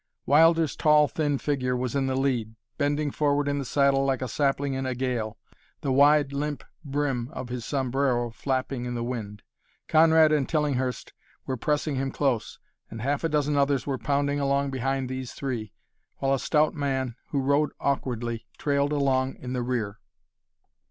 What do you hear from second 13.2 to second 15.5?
a dozen others were pounding along behind these